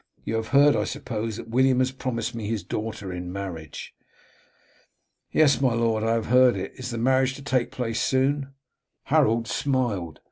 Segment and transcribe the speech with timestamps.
[0.23, 3.93] You have heard, I suppose, that William has promised me his daughter in marriage?"
[5.31, 6.73] "Yes, my lord, I have heard it.
[6.73, 8.49] Is the marriage to take place soon?"
[9.03, 10.19] Harold smiled.